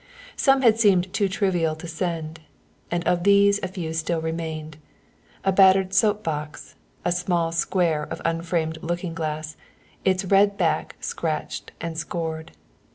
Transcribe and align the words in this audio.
Some 0.35 0.63
had 0.63 0.79
seemed 0.79 1.13
too 1.13 1.29
trivial 1.29 1.75
to 1.75 1.87
send, 1.87 2.39
and 2.89 3.07
of 3.07 3.23
these 3.23 3.59
a 3.61 3.67
few 3.67 3.93
still 3.93 4.19
remained, 4.19 4.77
a 5.45 5.51
battered 5.51 5.93
soap 5.93 6.23
box, 6.23 6.73
a 7.05 7.11
small 7.11 7.51
square 7.51 8.05
of 8.09 8.19
unframed 8.25 8.79
looking 8.81 9.13
glass, 9.13 9.55
its 10.03 10.25
red 10.25 10.57
back 10.57 10.95
scratched 11.01 11.71
and 11.79 11.99
scored. 11.99 12.53